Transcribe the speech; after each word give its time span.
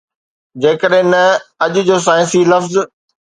جيڪڏهن 0.61 1.05
نه، 1.13 1.21
اڄ 1.63 1.73
جو 1.87 1.97
سائنسي 2.07 2.41
لفظ 2.51 2.73